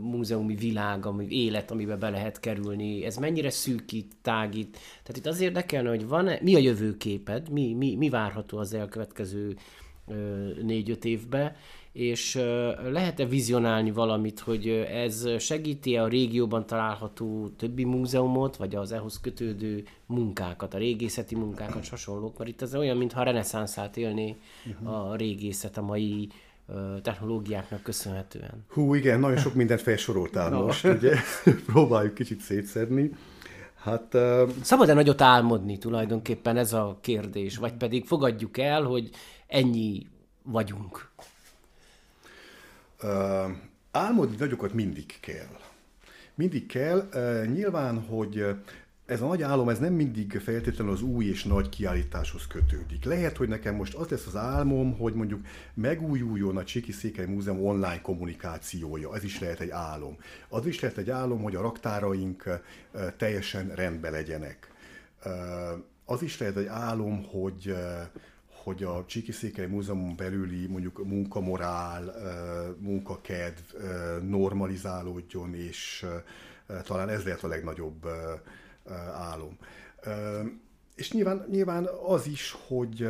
[0.00, 4.78] múzeumi világ, ami élet, amiben be lehet kerülni, ez mennyire szűkít, tágít.
[5.02, 9.56] Tehát itt az érdekelne, hogy van mi a jövőképed, mi, mi, mi várható az elkövetkező
[10.62, 11.52] négy-öt évben,
[11.92, 12.34] és
[12.90, 19.84] lehet-e vizionálni valamit, hogy ez segíti a régióban található többi múzeumot, vagy az ehhoz kötődő
[20.06, 25.10] munkákat, a régészeti munkákat, hasonlók, mert itt ez olyan, mintha a reneszánszát élné uh-huh.
[25.10, 26.28] a régészet a mai
[27.02, 28.64] technológiáknak köszönhetően.
[28.68, 30.64] Hú, igen, nagyon sok mindent felsoroltál no.
[30.64, 31.14] most, ugye
[31.72, 33.10] próbáljuk kicsit szétszedni.
[33.74, 34.50] Hát, uh...
[34.62, 39.10] Szabad-e nagyot álmodni tulajdonképpen ez a kérdés, vagy pedig fogadjuk el, hogy
[39.46, 40.06] ennyi
[40.42, 41.10] vagyunk?
[43.02, 43.10] Uh,
[43.90, 45.56] álmodni nagyokat mindig kell.
[46.34, 47.08] Mindig kell.
[47.14, 48.46] Uh, nyilván, hogy
[49.08, 53.04] ez a nagy álom, ez nem mindig feltétlenül az új és nagy kiállításhoz kötődik.
[53.04, 57.64] Lehet, hogy nekem most az lesz az álmom, hogy mondjuk megújuljon a Csiki Székely Múzeum
[57.64, 59.14] online kommunikációja.
[59.16, 60.16] Ez is lehet egy álom.
[60.48, 62.60] Az is lehet egy álom, hogy a raktáraink
[63.16, 64.72] teljesen rendben legyenek.
[66.04, 67.74] Az is lehet egy álom, hogy
[68.62, 72.14] hogy a Csiki Székely Múzeumon belüli mondjuk munkamorál,
[72.78, 73.74] munkakedv
[74.22, 76.06] normalizálódjon, és
[76.82, 78.06] talán ez lehet a legnagyobb
[79.12, 79.58] álom.
[80.94, 83.08] És nyilván, nyilván az is, hogy,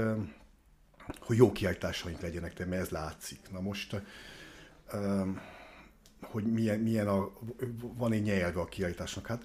[1.20, 3.40] hogy jó kiállításaink legyenek, de mert ez látszik.
[3.52, 4.02] Na most,
[6.20, 7.30] hogy milyen, milyen a,
[7.96, 9.26] van egy nyelve a kiállításnak.
[9.26, 9.44] Hát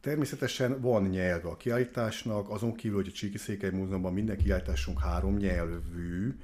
[0.00, 5.36] természetesen van nyelve a kiállításnak, azon kívül, hogy a Csíki Székely Múzeumban minden kiállításunk három
[5.36, 6.38] nyelvű,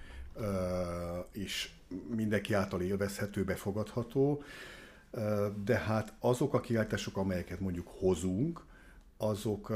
[1.32, 1.70] és
[2.14, 4.42] mindenki által élvezhető, befogadható,
[5.64, 8.64] de hát azok a kiállítások, amelyeket mondjuk hozunk,
[9.16, 9.70] azok,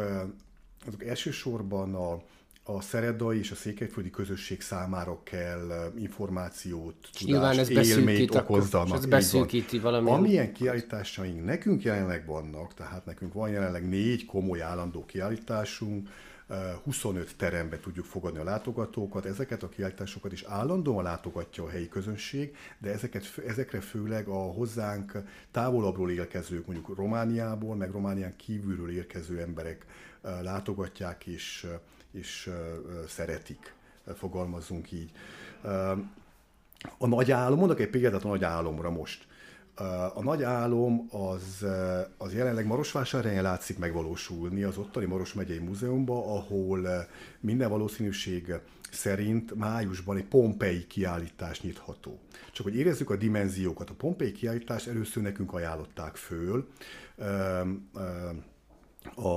[0.87, 2.23] azok elsősorban a,
[2.73, 8.97] a szeredai és a székelyföldi közösség számára kell információt, tudást, ez élményt okozzanak.
[8.97, 10.11] Ez beszűkíti valami.
[10.11, 16.09] Amilyen kiállításaink nekünk jelenleg vannak, tehát nekünk van jelenleg négy komoly állandó kiállításunk,
[16.85, 22.57] 25 terembe tudjuk fogadni a látogatókat, ezeket a kiállításokat is állandóan látogatja a helyi közönség,
[22.79, 25.13] de ezeket, ezekre főleg a hozzánk
[25.51, 29.87] távolabbról érkezők, mondjuk Romániából, meg Románián kívülről érkező emberek
[30.43, 31.67] látogatják és,
[32.13, 32.51] és
[33.07, 33.75] szeretik,
[34.15, 35.11] fogalmazunk így.
[36.99, 39.27] A nagy álom, mondok egy példát a nagy álomra most.
[40.15, 41.67] A nagy álom az,
[42.17, 47.07] az jelenleg Marosvásárhelyen látszik megvalósulni az ottani Maros megyei múzeumban, ahol
[47.41, 48.55] minden valószínűség
[48.91, 52.19] szerint májusban egy Pompei kiállítás nyitható.
[52.53, 56.69] Csak hogy érezzük a dimenziókat, a Pompei kiállítást először nekünk ajánlották föl,
[59.15, 59.29] a,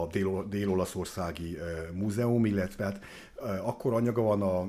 [0.00, 1.56] a dél, dél-olaszországi
[1.92, 3.00] múzeum, illetve hát
[3.62, 4.60] akkor anyaga van a,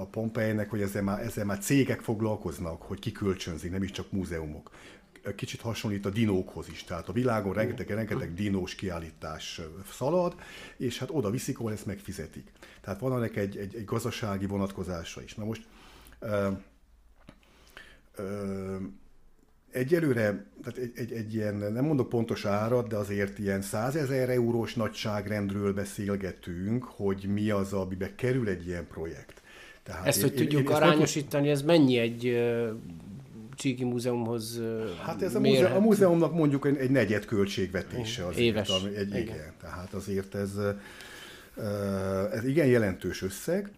[0.00, 4.70] a Pompeinek, hogy ezzel már, ezzel már cégek foglalkoznak, hogy kikölcsönzik, nem is csak múzeumok
[5.34, 6.84] kicsit hasonlít a dinókhoz is.
[6.84, 10.34] Tehát a világon rengeteg, rengeteg dinós kiállítás szalad,
[10.76, 12.52] és hát oda viszik, ahol ezt megfizetik.
[12.80, 15.34] Tehát van ennek egy, egy, egy gazdasági vonatkozása is.
[15.34, 15.66] Na most
[16.18, 16.48] ö,
[19.70, 24.30] egyelőre, tehát egy, egy, egy ilyen, nem mondok pontos árat, de azért ilyen 100 ezer
[24.30, 29.42] eurós nagyságrendről beszélgetünk, hogy mi az, amibe kerül egy ilyen projekt.
[29.82, 32.38] Tehát ezt, hogy én, tudjuk én, arányosítani, ez mennyi egy
[33.54, 34.60] Csíki Múzeumhoz
[35.02, 38.26] Hát ez a, múzeum, a múzeumnak mondjuk egy, egy negyed költségvetése.
[38.26, 38.68] Azért, Éves.
[38.68, 39.20] Ami, egy, igen.
[39.20, 39.52] igen.
[39.60, 40.50] Tehát azért ez,
[42.32, 43.70] ez igen jelentős összeg,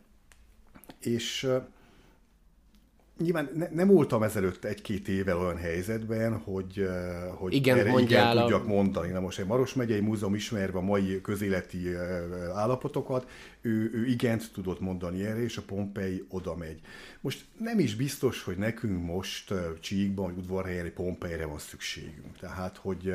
[1.01, 1.49] és
[3.21, 6.89] nyilván ne, nem voltam ezelőtt egy-két évvel olyan helyzetben, hogy,
[7.35, 8.41] hogy igen, erre igen a...
[8.41, 9.11] tudjak mondani.
[9.11, 11.95] Na most egy Maros megyei múzeum ismerve a mai közéleti
[12.55, 13.29] állapotokat,
[13.61, 16.81] ő, ő igent tudott mondani erre, és a Pompei oda megy.
[17.21, 22.39] Most nem is biztos, hogy nekünk most Csíkban, vagy udvarhelyen Pompeire van szükségünk.
[22.41, 23.13] Tehát, hogy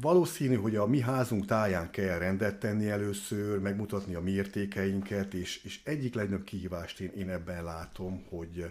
[0.00, 5.64] valószínű, hogy a mi házunk táján kell rendet tenni először, megmutatni a mi értékeinket, és,
[5.64, 8.70] és egyik legnagyobb kihívást én, én ebben látom, hogy,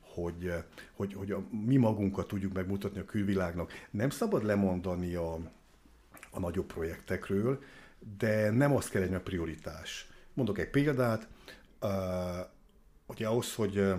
[0.00, 0.52] hogy,
[0.92, 3.72] hogy, hogy a, mi magunkat tudjuk megmutatni a külvilágnak.
[3.90, 5.34] Nem szabad lemondani a,
[6.30, 7.62] a nagyobb projektekről,
[8.18, 10.08] de nem az kell egy prioritás.
[10.34, 11.28] Mondok egy példát,
[11.82, 11.90] uh,
[13.06, 13.94] hogy ahhoz, hogy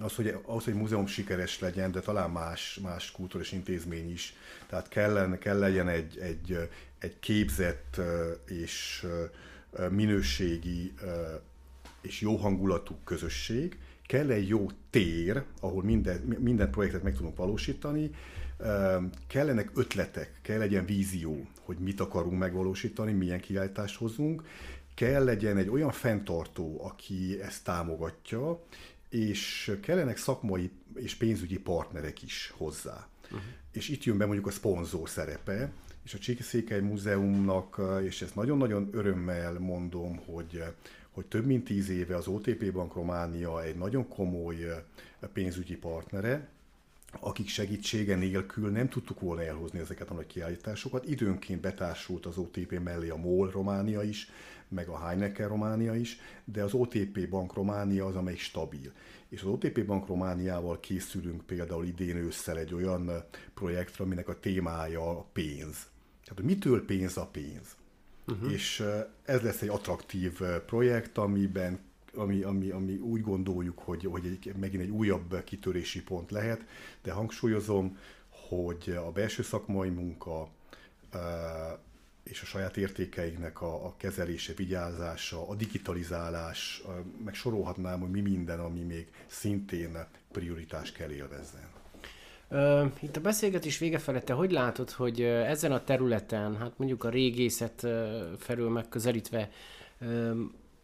[0.00, 4.34] az, hogy, az, hogy múzeum sikeres legyen, de talán más, más kultúrás intézmény is.
[4.66, 6.68] Tehát kellene, kell legyen egy, egy,
[6.98, 8.00] egy képzett
[8.46, 9.06] és
[9.90, 10.92] minőségi
[12.00, 18.10] és jó hangulatú közösség, kell egy jó tér, ahol minden, minden projektet meg tudunk valósítani,
[19.26, 24.42] kellenek ötletek, kell legyen vízió, hogy mit akarunk megvalósítani, milyen kiállítást hozunk,
[24.94, 28.62] kell legyen egy olyan fenntartó, aki ezt támogatja,
[29.14, 33.08] és kellenek szakmai és pénzügyi partnerek is hozzá.
[33.24, 33.40] Uh-huh.
[33.72, 35.72] És itt jön be mondjuk a szponzor szerepe,
[36.04, 40.62] és a Csíki Múzeumnak, és ezt nagyon-nagyon örömmel mondom, hogy,
[41.10, 44.84] hogy több mint tíz éve az OTP Bank Románia egy nagyon komoly
[45.32, 46.48] pénzügyi partnere,
[47.20, 51.08] akik segítsége nélkül nem tudtuk volna elhozni ezeket a nagy kiállításokat.
[51.08, 54.30] Időnként betársult az OTP mellé a MOL Románia is,
[54.68, 58.92] meg a Heineken Románia is, de az OTP Bank Románia az, amelyik stabil.
[59.28, 63.10] És az OTP Bank Romániával készülünk például idén ősszel egy olyan
[63.54, 65.76] projektre, aminek a témája a pénz.
[66.22, 67.76] Tehát, hogy mitől pénz a pénz?
[68.26, 68.52] Uh-huh.
[68.52, 68.84] És
[69.24, 71.78] ez lesz egy attraktív projekt, amiben
[72.16, 76.64] ami, ami, ami úgy gondoljuk, hogy, hogy egy, megint egy újabb kitörési pont lehet,
[77.02, 77.98] de hangsúlyozom,
[78.48, 80.48] hogy a belső szakmai munka
[82.22, 86.82] és a saját értékeinknek a, a kezelése, vigyázása, a digitalizálás,
[87.24, 91.72] meg sorolhatnám, hogy mi minden, ami még szintén prioritás kell élvezzen.
[93.00, 97.86] Itt a beszélgetés vége felette, hogy látod, hogy ezen a területen, hát mondjuk a régészet
[98.38, 99.50] felől megközelítve,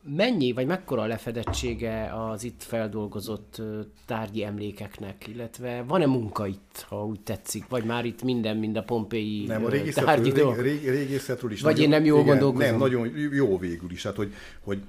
[0.03, 3.63] mennyi, vagy mekkora a lefedettsége az itt feldolgozott
[4.07, 8.83] tárgyi emlékeknek, illetve van-e munka itt, ha úgy tetszik, vagy már itt minden, mind a
[8.83, 12.71] pompéi Nem, a régészetről, rég, rég, régészetről is Vagy nagyon, én nem jól igen, gondolkozom?
[12.71, 14.03] Nem, nagyon jó végül is.
[14.03, 14.83] Hát, hogy, hogy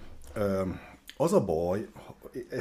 [1.17, 1.88] az a baj,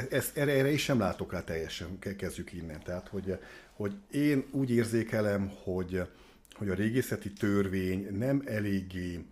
[0.09, 1.87] ezt, erre, erre is sem látok rá teljesen,
[2.17, 2.79] kezdjük innen.
[2.83, 3.37] Tehát, hogy,
[3.73, 6.01] hogy én úgy érzékelem, hogy,
[6.53, 9.25] hogy a régészeti törvény nem eléggé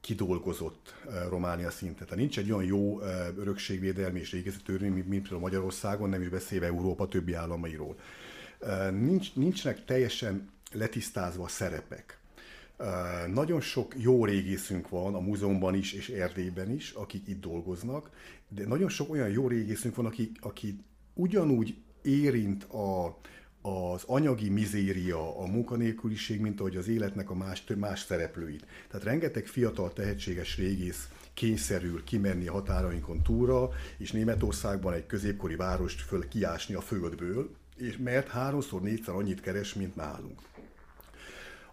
[0.00, 0.94] kidolgozott
[1.28, 2.06] Románia szinten.
[2.06, 3.00] Tehát nincs egy olyan jó
[3.36, 7.96] örökségvédelmi és régészeti törvény, mint, mint például Magyarországon, nem is beszélve Európa többi államairól.
[8.90, 12.18] Nincs, nincsenek teljesen letisztázva a szerepek.
[13.32, 18.10] Nagyon sok jó régészünk van a múzeumban is és Erdélyben is, akik itt dolgoznak,
[18.48, 20.78] de nagyon sok olyan jó régészünk van, akik, aki
[21.14, 23.18] ugyanúgy érint a,
[23.68, 28.66] az anyagi mizéria, a munkanélküliség, mint ahogy az életnek a más, más szereplőit.
[28.90, 36.00] Tehát rengeteg fiatal, tehetséges régész kényszerül kimenni a határainkon túlra, és Németországban egy középkori várost
[36.00, 40.40] föl kiásni a földből, és mert háromszor, négyszer annyit keres, mint nálunk.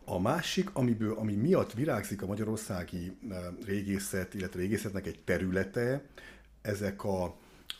[0.05, 6.03] A másik, amiből, ami miatt virágzik a magyarországi eh, régészet, illetve régészetnek egy területe,
[6.62, 7.36] ezek a,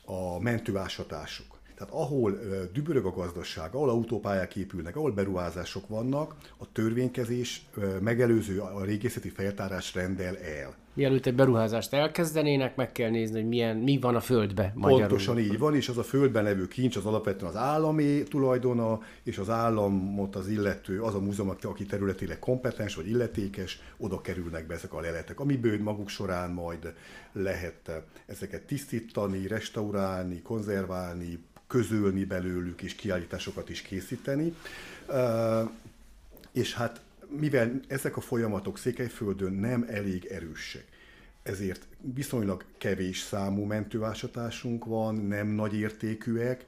[0.06, 1.55] a mentőásatások.
[1.78, 2.40] Tehát ahol
[2.74, 7.66] dübörög a gazdaság, ahol autópályák épülnek, ahol beruházások vannak, a törvénykezés
[8.02, 10.76] megelőző a régészeti feltárás rendel el.
[10.94, 15.00] Mielőtt egy beruházást elkezdenének, meg kell nézni, hogy milyen, mi van a földbe magyarul.
[15.00, 19.38] Pontosan így van, és az a földben levő kincs az alapvetően az állami tulajdona, és
[19.38, 24.74] az államot az illető, az a múzeum, aki területileg kompetens vagy illetékes, oda kerülnek be
[24.74, 26.94] ezek a leletek, amiből maguk során majd
[27.34, 27.92] lehet
[28.26, 34.56] ezeket tisztítani, restaurálni, konzerválni, közölni belőlük, és kiállításokat is készíteni.
[36.52, 40.86] És hát mivel ezek a folyamatok Székelyföldön nem elég erősek,
[41.44, 46.66] ezért viszonylag kevés számú mentőásatásunk van, nem nagy értékűek.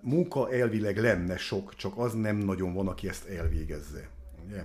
[0.00, 4.08] Munka elvileg lenne sok, csak az nem nagyon van, aki ezt elvégezze.
[4.46, 4.64] Ugye?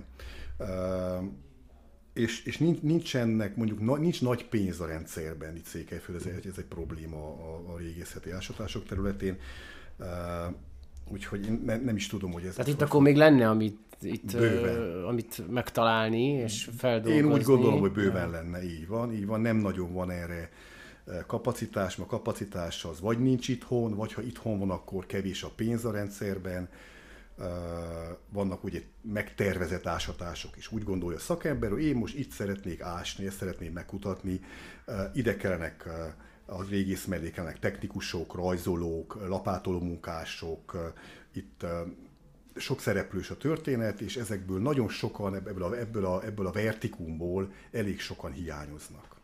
[2.18, 6.64] És, és nincsenek, mondjuk nincs nagy pénz a rendszerben itt Székelyföld, ez, egy, ez egy
[6.64, 9.36] probléma a, a régészeti ásatások területén.
[11.08, 12.54] Úgyhogy én ne, nem is tudom, hogy ez...
[12.54, 17.26] Tehát itt akkor még lenne, amit itt, ö, amit megtalálni és feldolgozni.
[17.26, 20.50] Én úgy gondolom, hogy bőven lenne, így van, így van, nem nagyon van erre
[21.26, 25.84] kapacitás, mert kapacitás az vagy nincs itthon, vagy ha itthon van, akkor kevés a pénz
[25.84, 26.68] a rendszerben,
[28.28, 30.72] vannak ugye megtervezett ásatások is.
[30.72, 34.40] Úgy gondolja a szakember, hogy én most itt szeretnék ásni, ezt szeretném megkutatni,
[35.14, 35.88] ide kellenek
[36.46, 40.92] a régész mellé kellenek technikusok, rajzolók, lapátoló munkások,
[41.32, 41.64] itt
[42.56, 47.52] sok szereplős a történet, és ezekből nagyon sokan ebből a, ebből a, ebből a vertikumból
[47.72, 49.16] elég sokan hiányoznak.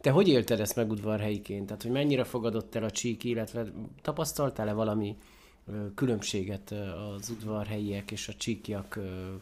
[0.00, 1.66] Te hogy élted ezt meg udvarhelyiként?
[1.66, 5.16] Tehát, hogy mennyire fogadott el a csík, illetve tapasztaltál-e valami
[5.94, 8.98] különbséget az udvarhelyiek és a csíkiak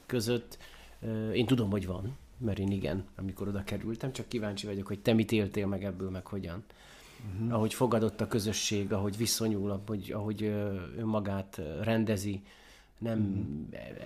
[0.06, 0.58] között?
[1.32, 5.12] Én tudom, hogy van, mert én igen, amikor oda kerültem, csak kíváncsi vagyok, hogy te
[5.12, 6.64] mit éltél meg ebből, meg hogyan.
[7.34, 7.54] Uh-huh.
[7.54, 10.42] Ahogy fogadott a közösség, ahogy viszonyul, ahogy, ahogy
[10.96, 12.42] önmagát rendezi,
[13.00, 13.48] nem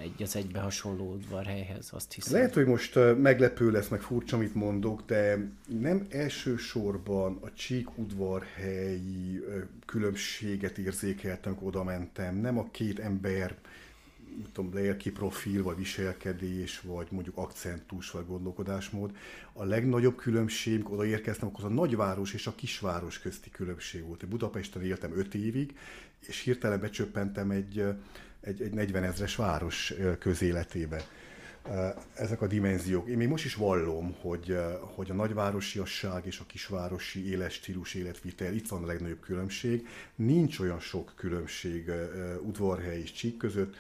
[0.01, 2.33] egy az egybe hasonló udvarhelyhez, azt hiszem.
[2.33, 5.49] Lehet, hogy most meglepő lesz, meg furcsa, amit mondok, de
[5.81, 9.41] nem elsősorban a csík udvarhelyi
[9.87, 13.57] különbséget érzékeltem, amikor oda mentem, nem a két ember
[14.53, 19.17] tudom, lelki profil, vagy viselkedés, vagy mondjuk akcentus, vagy gondolkodásmód.
[19.53, 24.29] A legnagyobb különbség, amikor odaérkeztem, akkor az a nagyváros és a kisváros közti különbség volt.
[24.29, 25.77] Budapesten éltem öt évig,
[26.27, 27.85] és hirtelen becsöppentem egy
[28.45, 31.07] egy, egy 40 ezres város közéletébe.
[32.15, 33.09] Ezek a dimenziók.
[33.09, 38.69] Én még most is vallom, hogy, hogy a nagyvárosiasság és a kisvárosi életstílus, életvitel, itt
[38.69, 39.87] van a legnagyobb különbség.
[40.15, 41.91] Nincs olyan sok különbség
[42.43, 43.75] udvarhely és csík között.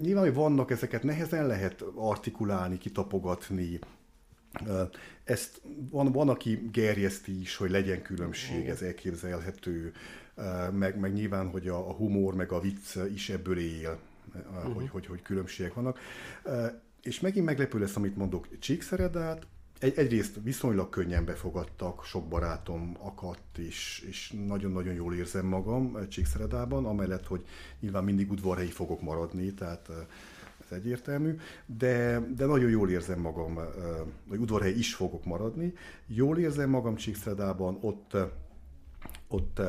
[0.00, 3.78] Nyilván, hogy vannak ezeket, nehezen lehet artikulálni, kitapogatni,
[5.24, 9.92] ezt van, van, aki gerjeszti is, hogy legyen különbség, ez elképzelhető,
[10.72, 13.98] meg, meg nyilván, hogy a, a humor, meg a vicc is ebből él,
[14.34, 14.74] uh-huh.
[14.74, 15.98] hogy, hogy, hogy különbségek vannak.
[17.02, 19.46] És megint meglepő lesz, amit mondok, Csíkszeredát,
[19.78, 26.86] egy, egyrészt viszonylag könnyen befogadtak, sok barátom akadt, és, és nagyon-nagyon jól érzem magam Csíkszeredában,
[26.86, 27.46] amellett, hogy
[27.80, 29.88] nyilván mindig udvarhelyi fogok maradni, tehát
[30.64, 33.58] ez egyértelmű, de, de nagyon jól érzem magam,
[34.28, 35.74] hogy udvarhely is fogok maradni.
[36.06, 38.16] Jól érzem magam Csíkszeredában, ott,
[39.28, 39.60] ott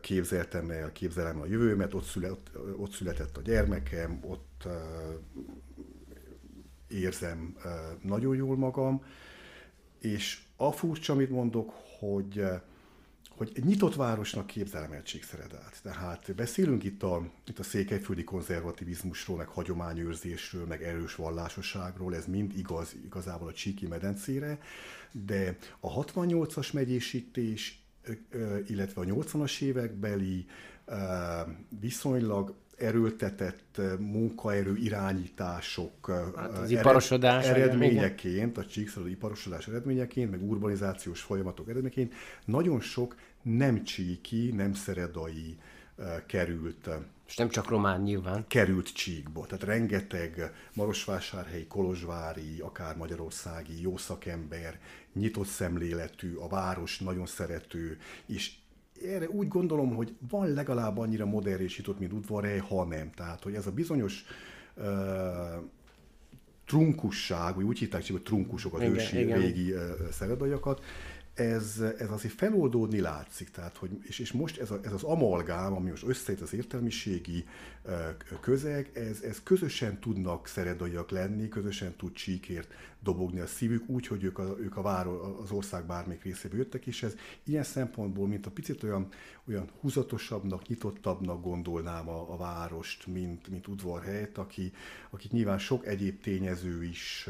[0.00, 2.38] képzeltem el, képzelem a jövőmet, ott, szület,
[2.76, 4.68] ott született a gyermekem, ott
[6.88, 7.56] érzem
[8.02, 9.04] nagyon jól magam,
[9.98, 12.44] és a furcsa, amit mondok, hogy
[13.38, 15.80] hogy egy nyitott városnak képzelem el Csíkszeredát.
[15.82, 22.56] Tehát beszélünk itt a, itt a székelyföldi konzervativizmusról, meg hagyományőrzésről, meg erős vallásosságról, ez mind
[22.56, 24.60] igaz igazából a Csíki medencére,
[25.12, 27.77] de a 68-as megyésítés,
[28.66, 30.46] illetve a 80-as évekbeli
[31.80, 41.68] viszonylag erőltetett munkaerő irányítások hát az iparosodás eredményeként, a csíkszalad iparosodás eredményeként, meg urbanizációs folyamatok
[41.68, 45.58] eredményeként nagyon sok nem csíki, nem szeredai
[46.26, 46.88] került.
[47.28, 48.44] És nem csak román nyilván.
[48.46, 49.46] Került csíkba.
[49.46, 54.80] Tehát rengeteg marosvásárhelyi, kolozsvári, akár magyarországi jó szakember,
[55.12, 58.52] nyitott szemléletű, a város nagyon szerető, és
[59.04, 63.10] erre úgy gondolom, hogy van legalább annyira modernésított, mint udvarhely, ha nem.
[63.10, 64.24] Tehát, hogy ez a bizonyos
[64.74, 64.84] uh,
[66.66, 69.40] trunkusság, vagy úgy hívták, hogy trunkusok az igen, ősi igen.
[69.40, 70.84] régi uh, szeredaiakat,
[71.38, 73.50] ez, ez azért feloldódni látszik.
[73.50, 77.44] Tehát, hogy, és, és most ez, a, ez az amalgám, ami most összejött az értelmiségi
[78.40, 82.72] közeg, ez, ez közösen tudnak szeredaiak lenni, közösen tud csíkért
[83.02, 86.86] dobogni a szívük, úgy, hogy ők, a, ők a váro, az ország bármelyik részébe jöttek,
[86.86, 89.08] és ez ilyen szempontból, mint a picit olyan,
[89.48, 94.72] olyan húzatosabbnak, nyitottabbnak gondolnám a, a várost, mint, mint udvarhelyet, aki,
[95.10, 97.28] akik nyilván sok egyéb tényező is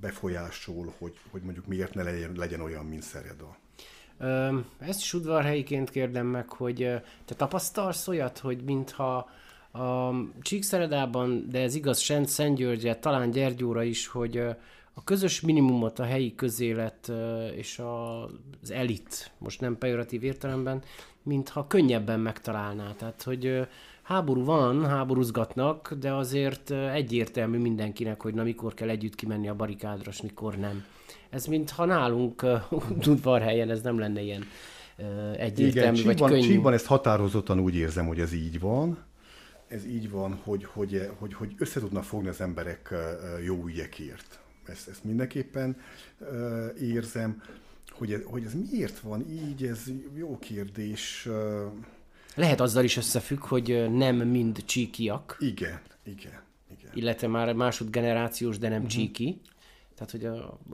[0.00, 3.56] befolyásol, hogy, hogy mondjuk miért ne legyen, legyen olyan, mint Szereda?
[4.78, 9.28] Ezt is udvarhelyiként kérdem meg, hogy te tapasztalsz olyat, hogy mintha
[9.72, 10.10] a
[10.40, 14.36] Csíkszeredában, de ez igaz Szent, Szent Györgyre, talán Gyergyóra is, hogy
[14.94, 17.12] a közös minimumot a helyi közélet
[17.54, 20.82] és az elit, most nem pejoratív értelemben,
[21.22, 22.92] mintha könnyebben megtalálná.
[22.92, 23.68] Tehát, hogy
[24.06, 30.10] háború van, háborúzgatnak, de azért egyértelmű mindenkinek, hogy na mikor kell együtt kimenni a barikádra,
[30.10, 30.84] és mikor nem.
[31.30, 32.44] Ez mintha nálunk
[33.24, 34.44] helyen ez nem lenne ilyen
[35.36, 36.46] egyértelmű, Igen, vagy Csíkban, könnyű.
[36.46, 38.98] Csíkban ezt határozottan úgy érzem, hogy ez így van.
[39.68, 42.94] Ez így van, hogy, hogy, hogy, hogy össze tudnak fogni az emberek
[43.44, 44.40] jó ügyekért.
[44.66, 45.76] Ezt, ezt mindenképpen
[46.80, 47.42] érzem.
[47.90, 49.82] Hogy ez, hogy ez miért van így, ez
[50.14, 51.28] jó kérdés.
[52.36, 55.36] Lehet azzal is összefügg, hogy nem mind csíkiak.
[55.40, 56.42] Igen, igen,
[56.78, 56.90] igen.
[56.94, 58.92] Illetve már másodgenerációs, de nem uh-huh.
[58.92, 59.40] csíki.
[59.94, 60.24] Tehát, hogy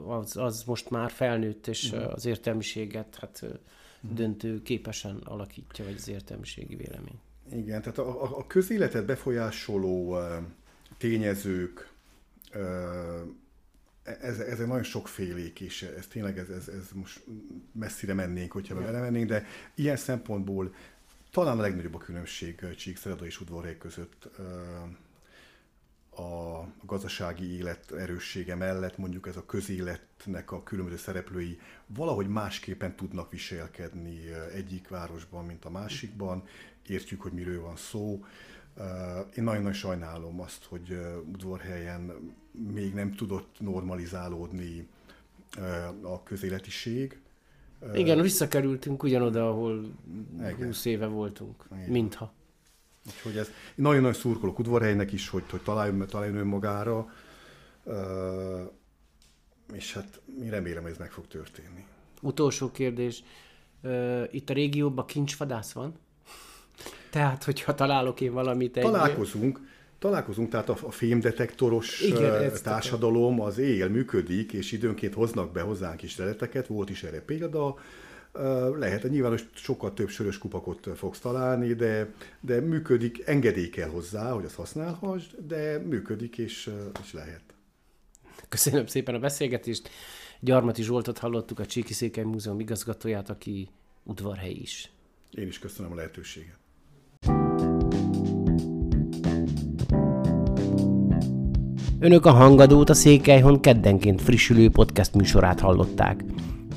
[0.05, 2.13] az, az most már felnőtt, és uh-huh.
[2.13, 3.59] az értelmiséget hát uh-huh.
[4.01, 7.19] döntő képesen alakítja, vagy az értelmiségi vélemény.
[7.51, 10.17] Igen, tehát a, a közéletet befolyásoló
[10.97, 11.91] tényezők,
[14.03, 17.23] ez, ez egy nagyon sokfélék, és ez tényleg ez, ez, ez most
[17.71, 19.45] messzire mennénk, hogyha belemennénk, de
[19.75, 20.73] ilyen szempontból
[21.33, 24.29] talán a legnagyobb a különbség Csíkszereda és Udvarhely között
[26.15, 33.31] a gazdasági élet erőssége mellett mondjuk ez a közéletnek a különböző szereplői valahogy másképpen tudnak
[33.31, 34.19] viselkedni
[34.53, 36.43] egyik városban, mint a másikban,
[36.87, 38.25] értjük, hogy miről van szó.
[39.35, 40.97] Én nagyon-nagyon sajnálom azt, hogy
[41.31, 44.87] udvarhelyen még nem tudott normalizálódni
[46.01, 47.22] a közéletiség.
[47.93, 49.85] Igen, visszakerültünk ugyanoda, ahol
[50.37, 50.65] Igen.
[50.65, 51.89] 20 éve voltunk, Igen.
[51.89, 52.33] mintha.
[53.07, 57.13] Úgyhogy ez nagyon-nagyon szurkolok udvarhelynek is, hogy, hogy találjon, találjon önmagára,
[59.73, 61.85] és hát mi remélem, hogy ez meg fog történni.
[62.21, 63.23] Utolsó kérdés.
[64.31, 65.93] Itt a régióban kincsvadász van?
[67.11, 68.83] Tehát, hogyha találok én valamit egy...
[68.83, 69.59] Találkozunk,
[70.03, 76.01] találkozunk, tehát a, a fémdetektoros Igen, társadalom az él, működik, és időnként hoznak be hozzánk
[76.01, 77.75] is leleteket, volt is erre példa,
[78.77, 84.31] lehet, nyilván hogy sokkal több sörös kupakot fogsz találni, de, de működik, engedély kell hozzá,
[84.31, 86.69] hogy azt használhass, de működik, és,
[87.03, 87.41] és lehet.
[88.49, 89.89] Köszönöm szépen a beszélgetést.
[90.39, 93.69] Gyarmati Zsoltot hallottuk, a Csíki Székely Múzeum igazgatóját, aki
[94.03, 94.91] udvarhely is.
[95.31, 96.57] Én is köszönöm a lehetőséget.
[102.03, 106.23] Önök a Hangadót a Székelyhon keddenként frissülő podcast műsorát hallották.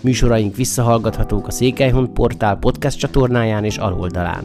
[0.00, 4.44] Műsoraink visszahallgathatók a Székelyhon portál podcast csatornáján és aloldalán.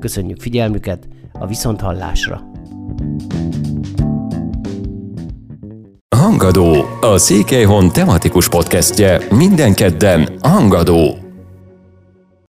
[0.00, 2.50] Köszönjük figyelmüket, a Viszonthallásra!
[6.16, 11.27] Hangadó, a Székelyhon tematikus podcastje minden kedden Hangadó.